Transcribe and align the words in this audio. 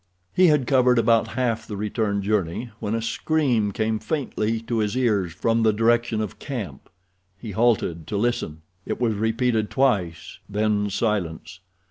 He 0.33 0.47
had 0.47 0.65
covered 0.65 0.97
about 0.97 1.27
half 1.37 1.67
the 1.67 1.77
return 1.77 2.23
journey 2.23 2.71
when 2.79 2.95
a 2.95 3.03
scream 3.03 3.71
came 3.71 3.99
faintly 3.99 4.59
to 4.61 4.79
his 4.79 4.97
ears 4.97 5.31
from 5.31 5.61
the 5.61 5.71
direction 5.71 6.21
of 6.21 6.39
camp. 6.39 6.89
He 7.37 7.51
halted 7.51 8.07
to 8.07 8.17
listen. 8.17 8.63
It 8.83 8.99
was 8.99 9.13
repeated 9.13 9.69
twice. 9.69 10.39
Then 10.49 10.89
silence. 10.89 11.59